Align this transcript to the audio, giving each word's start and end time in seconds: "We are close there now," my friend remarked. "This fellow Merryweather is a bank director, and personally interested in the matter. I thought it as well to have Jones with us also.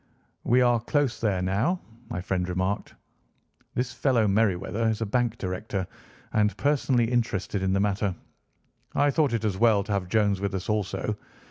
"We 0.43 0.61
are 0.61 0.79
close 0.79 1.21
there 1.21 1.43
now," 1.43 1.79
my 2.09 2.21
friend 2.21 2.49
remarked. 2.49 2.95
"This 3.75 3.93
fellow 3.93 4.27
Merryweather 4.27 4.89
is 4.89 4.99
a 5.01 5.05
bank 5.05 5.37
director, 5.37 5.85
and 6.33 6.57
personally 6.57 7.05
interested 7.11 7.61
in 7.61 7.71
the 7.73 7.79
matter. 7.81 8.15
I 8.95 9.11
thought 9.11 9.31
it 9.33 9.45
as 9.45 9.57
well 9.59 9.83
to 9.83 9.91
have 9.91 10.09
Jones 10.09 10.41
with 10.41 10.55
us 10.55 10.67
also. 10.69 11.15